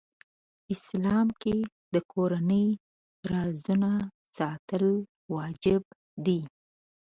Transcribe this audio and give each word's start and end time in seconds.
اسلام 0.73 1.27
کې 1.41 1.57
د 1.93 1.95
کورنۍ 2.13 2.65
رازونه 3.31 3.91
ساتل 4.37 4.85
واجب 5.33 5.83
دي. 6.25 6.39